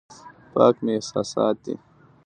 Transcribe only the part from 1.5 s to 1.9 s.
دي.